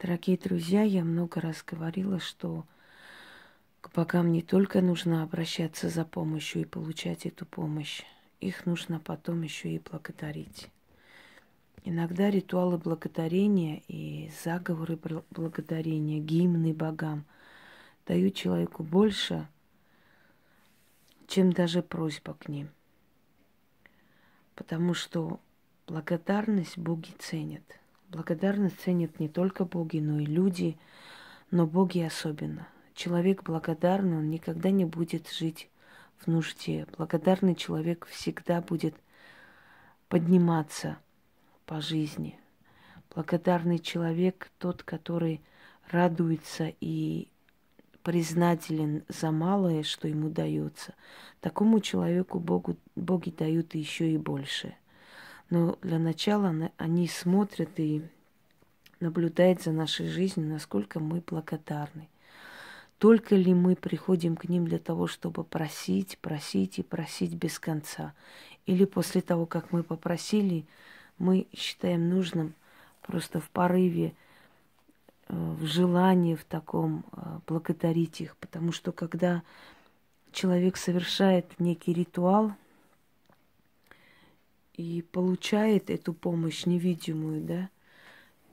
[0.00, 2.64] Дорогие друзья, я много раз говорила, что
[3.80, 8.02] к богам не только нужно обращаться за помощью и получать эту помощь,
[8.38, 10.68] их нужно потом еще и благодарить.
[11.82, 14.96] Иногда ритуалы благодарения и заговоры
[15.30, 17.24] благодарения, гимны богам
[18.06, 19.48] дают человеку больше,
[21.26, 22.68] чем даже просьба к ним.
[24.54, 25.40] Потому что
[25.88, 27.64] благодарность боги ценят.
[28.10, 30.78] Благодарность ценят не только боги, но и люди,
[31.50, 32.66] но боги особенно.
[32.94, 35.68] Человек благодарный, он никогда не будет жить
[36.16, 36.86] в нужде.
[36.96, 38.94] Благодарный человек всегда будет
[40.08, 40.96] подниматься
[41.66, 42.40] по жизни.
[43.14, 45.42] Благодарный человек тот, который
[45.90, 47.28] радуется и
[48.02, 50.94] признателен за малое, что ему дается.
[51.40, 54.74] Такому человеку Богу, боги дают еще и больше–
[55.50, 58.02] но для начала они смотрят и
[59.00, 62.08] наблюдают за нашей жизнью, насколько мы благодарны.
[62.98, 68.12] Только ли мы приходим к ним для того, чтобы просить, просить и просить без конца?
[68.66, 70.66] Или после того, как мы попросили,
[71.16, 72.54] мы считаем нужным
[73.02, 74.14] просто в порыве,
[75.28, 78.36] э, в желании в таком э, благодарить их?
[78.36, 79.42] Потому что когда
[80.32, 82.52] человек совершает некий ритуал–
[84.78, 87.68] и получает эту помощь невидимую, да,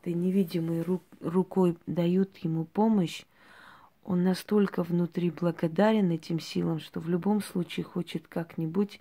[0.02, 3.26] этой невидимой ру- рукой дают ему помощь,
[4.04, 9.00] он настолько внутри благодарен этим силам, что в любом случае хочет как-нибудь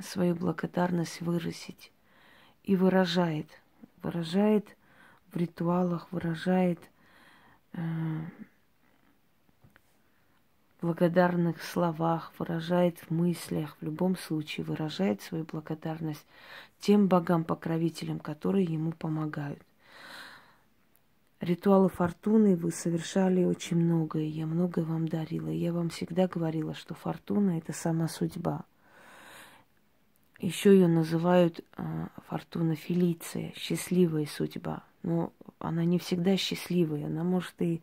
[0.00, 1.90] свою благодарность выразить.
[2.62, 3.46] И выражает,
[4.02, 4.76] выражает
[5.32, 6.78] в ритуалах, выражает
[7.72, 7.80] э,
[10.82, 16.24] благодарных словах, выражает в мыслях, в любом случае выражает свою благодарность
[16.80, 19.60] тем богам-покровителям, которые ему помогают.
[21.40, 25.48] Ритуалы фортуны вы совершали очень много, и я много вам дарила.
[25.48, 28.64] Я вам всегда говорила, что фортуна– это сама судьба.
[30.40, 34.82] Еще ее называют э, фортуна Фелиция, счастливая судьба.
[35.02, 37.82] Но она не всегда счастливая, она может и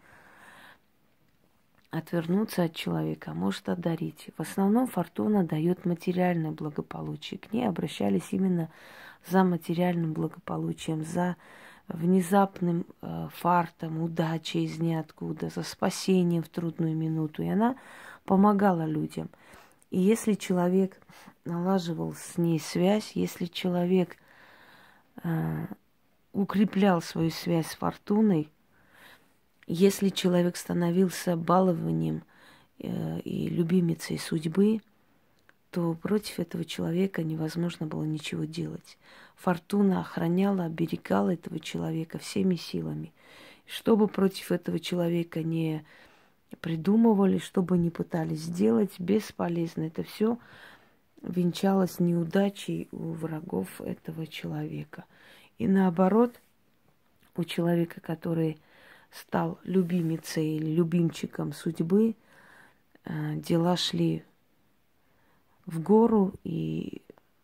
[1.97, 4.29] отвернуться от человека, а может одарить.
[4.37, 7.39] В основном фортуна дает материальное благополучие.
[7.39, 8.69] К ней обращались именно
[9.27, 11.35] за материальным благополучием, за
[11.87, 17.43] внезапным э, фартом, удачей из ниоткуда, за спасением в трудную минуту.
[17.43, 17.75] И она
[18.25, 19.29] помогала людям.
[19.91, 20.99] И если человек
[21.45, 24.17] налаживал с ней связь, если человек
[25.23, 25.65] э,
[26.33, 28.49] укреплял свою связь с фортуной,
[29.67, 32.23] если человек становился балованием
[32.79, 34.81] э, и любимицей судьбы,
[35.71, 38.97] то против этого человека невозможно было ничего делать.
[39.35, 43.11] Фортуна охраняла, оберегала этого человека всеми силами.
[43.65, 45.83] Что бы против этого человека не
[46.61, 49.83] придумывали, что бы не пытались сделать, бесполезно.
[49.83, 50.37] Это все
[51.21, 55.05] венчалось неудачей у врагов этого человека.
[55.57, 56.39] И наоборот,
[57.35, 58.57] у человека, который
[59.11, 62.15] стал любимицей или любимчиком судьбы,
[63.03, 64.23] э, дела шли
[65.65, 67.01] в гору, и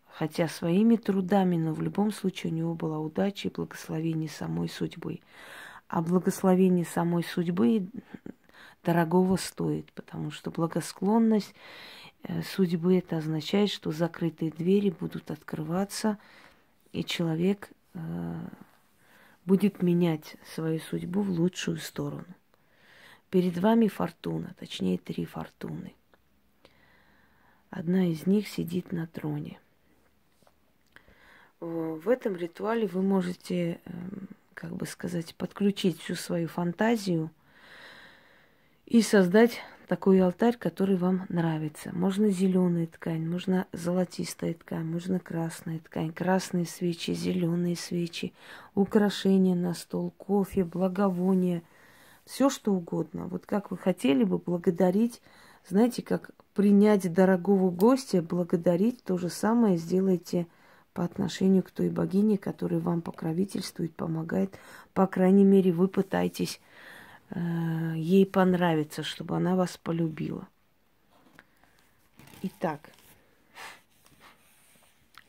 [0.07, 5.19] хотя своими трудами, но в любом случае у него была удача и благословение самой судьбы.
[5.87, 7.87] А благословение самой судьбы
[8.83, 11.53] дорогого стоит, потому что благосклонность
[12.23, 16.17] э, судьбы это означает, что закрытые двери будут открываться,
[16.91, 17.99] и человек э,
[19.51, 22.23] будет менять свою судьбу в лучшую сторону.
[23.29, 25.93] Перед вами фортуна, точнее три фортуны.
[27.69, 29.59] Одна из них сидит на троне.
[31.59, 37.29] В этом ритуале вы можете, эм, как бы сказать, подключить всю свою фантазию
[38.85, 39.59] и создать
[39.91, 41.89] такой алтарь, который вам нравится.
[41.91, 48.31] Можно зеленая ткань, можно золотистая ткань, можно красная ткань, красные свечи, зеленые свечи,
[48.73, 51.61] украшения на стол, кофе, благовония,
[52.23, 53.27] все что угодно.
[53.27, 55.21] Вот как вы хотели бы благодарить,
[55.67, 60.47] знаете, как принять дорогого гостя, благодарить, то же самое сделайте
[60.93, 64.57] по отношению к той богине, которая вам покровительствует, помогает.
[64.93, 66.61] По крайней мере, вы пытаетесь
[67.33, 70.47] ей понравится, чтобы она вас полюбила.
[72.43, 72.91] Итак,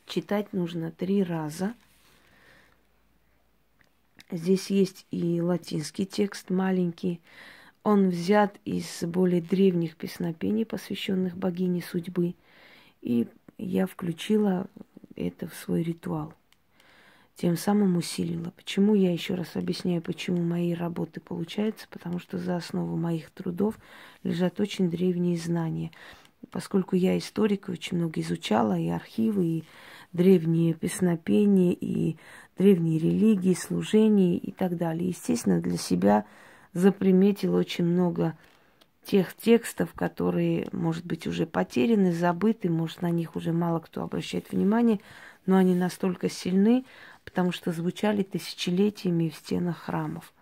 [0.05, 1.73] читать нужно три раза.
[4.31, 7.21] Здесь есть и латинский текст маленький.
[7.83, 12.33] Он взят из более древних песнопений, посвященных богине судьбы.
[13.01, 13.27] И
[13.57, 14.67] я включила
[15.15, 16.33] это в свой ритуал.
[17.35, 18.51] Тем самым усилила.
[18.55, 21.87] Почему я еще раз объясняю, почему мои работы получаются?
[21.89, 23.77] Потому что за основу моих трудов
[24.23, 25.91] лежат очень древние знания.
[26.51, 29.63] Поскольку я историк, очень много изучала и архивы, и
[30.11, 32.17] древние песнопения, и
[32.57, 35.09] древние религии, служения и так далее.
[35.09, 36.25] Естественно, для себя
[36.73, 38.37] заприметила очень много
[39.05, 44.51] тех текстов, которые, может быть, уже потеряны, забыты, может, на них уже мало кто обращает
[44.51, 44.99] внимание,
[45.45, 46.85] но они настолько сильны,
[47.25, 50.33] потому что звучали тысячелетиями в стенах храмов.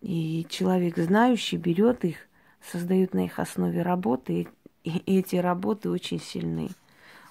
[0.00, 2.16] И человек, знающий, берет их,
[2.62, 4.48] создает на их основе работы,
[4.84, 6.70] и эти работы очень сильны.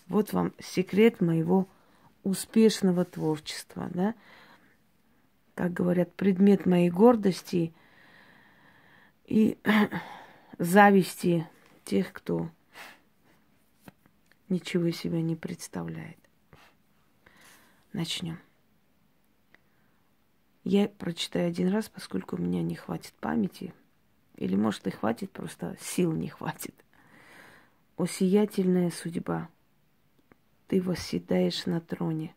[0.07, 1.67] Вот вам секрет моего
[2.23, 4.13] успешного творчества, да?
[5.55, 7.73] Как говорят, предмет моей гордости
[9.29, 9.59] и
[10.57, 11.47] зависти
[11.85, 12.49] тех, кто
[14.49, 16.17] ничего из себя не представляет.
[17.93, 18.39] Начнем.
[20.63, 23.73] Я прочитаю один раз, поскольку у меня не хватит памяти.
[24.35, 26.75] Или, может, и хватит, просто сил не хватит.
[27.97, 29.49] О сиятельная судьба,
[30.67, 32.33] ты восседаешь на троне.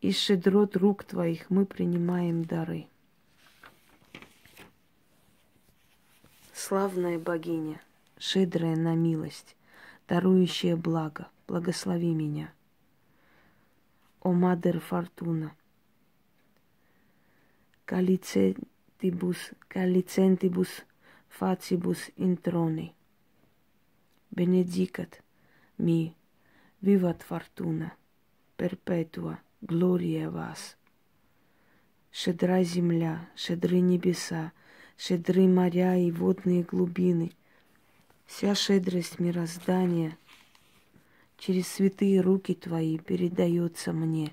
[0.00, 2.86] Из шедрот рук твоих мы принимаем дары.
[6.68, 7.80] Славная богиня,
[8.18, 9.56] шедрая на милость,
[10.06, 12.52] дарующая благо, благослови меня–
[14.20, 15.56] о Мадер Фортуна.
[17.86, 20.84] Calicentibus, calicentibus
[21.30, 22.92] facibus introni.
[24.28, 25.22] Benedicat
[25.78, 26.14] mi,
[26.82, 27.96] vivat fortuna,
[28.58, 30.76] перпетуа, глория вас.
[32.10, 34.52] Шедра земля, шедры небеса,
[34.98, 37.32] шедры моря и водные глубины.
[38.26, 40.18] Вся шедрость мироздания—
[41.38, 44.32] через святые руки Твои передается мне.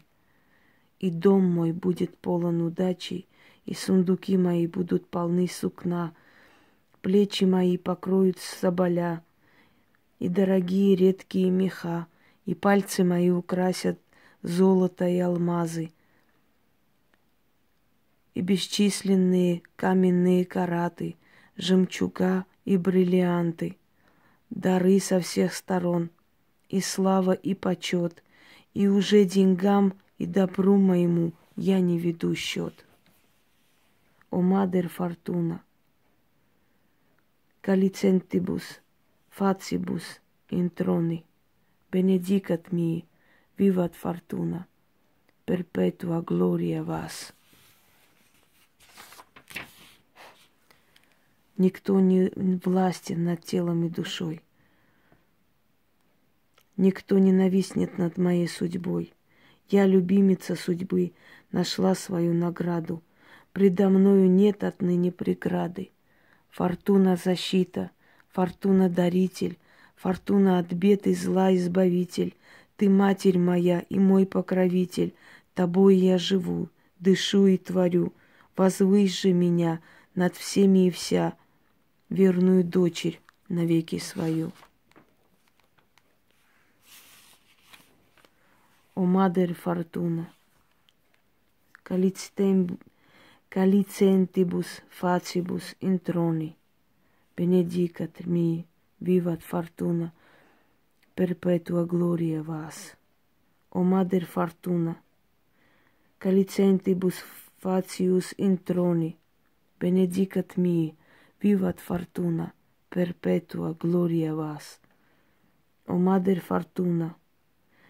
[0.99, 3.27] И дом мой будет полон удачи,
[3.65, 6.13] и сундуки мои будут полны сукна,
[7.01, 9.23] плечи мои покроют соболя,
[10.19, 12.07] и дорогие редкие меха,
[12.45, 13.99] и пальцы мои украсят
[14.41, 15.91] золото и алмазы,
[18.35, 21.15] и бесчисленные каменные караты,
[21.57, 23.77] жемчуга и бриллианты,
[24.51, 26.11] дары со всех сторон—
[26.69, 28.23] и слава, и почет,
[28.73, 32.85] и уже деньгам и добру моему я не веду счет.
[34.31, 35.63] О мадер фортуна,
[37.61, 38.81] калицентибус,
[39.29, 41.23] фацибус, интрони,
[41.91, 43.05] бенедикат ми,
[43.57, 44.65] виват фортуна,
[45.45, 47.34] перпетуа глория вас.
[51.57, 54.41] Никто не властен над телом и душой.
[56.75, 59.13] Никто не нависнет над моей судьбой.
[59.69, 61.13] Я, любимица судьбы,
[61.51, 63.01] нашла свою награду.
[63.53, 65.91] Предо мною нет отныне преграды.
[66.49, 67.91] Фортуна защита,
[68.29, 69.57] фортуна даритель,
[69.95, 72.35] фортуна от бед и зла избавитель.
[72.75, 75.13] Ты матерь моя и мой покровитель,
[75.53, 76.67] тобой я живу,
[76.99, 78.11] дышу и творю.
[78.57, 79.79] Возвысь же меня
[80.15, 81.33] над всеми и вся,
[82.09, 84.51] верную дочерь навеки свою.
[88.95, 90.33] o Mater Fortuna,
[93.49, 96.55] calicentibus facibus introni,
[97.35, 98.65] benedicat mi,
[98.99, 100.13] vivat fortuna,
[101.13, 102.95] perpetua gloria vas.
[103.69, 104.95] O Mater Fortuna,
[106.17, 107.23] calicentibus
[107.59, 109.17] facius introni,
[109.77, 110.95] benedicat mi,
[111.39, 112.53] vivat fortuna,
[112.89, 114.79] perpetua gloria vas.
[115.87, 117.15] O Mater Fortuna,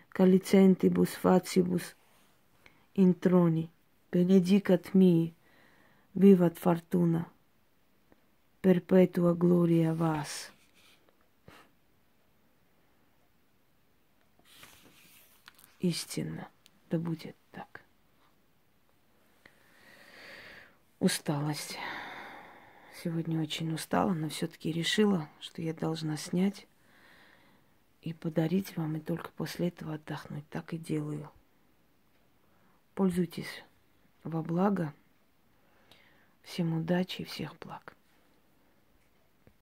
[0.09, 1.95] calicentibus facibus
[2.95, 3.69] introni,
[4.11, 5.33] benedicat mi,
[6.11, 7.25] vivat fortuna,
[8.61, 10.51] perpetua gloria вас.
[15.79, 16.47] Истинно,
[16.89, 17.81] да будет так.
[20.99, 21.77] Усталость.
[23.05, 26.65] Сегодня очень устала, но все-таки решила, что я должна снять
[28.01, 30.49] и подарить вам, и только после этого отдохнуть.
[30.49, 31.29] Так и делаю.
[32.95, 33.63] Пользуйтесь
[34.23, 34.91] во благо.
[36.41, 37.95] Всем удачи и всех благ.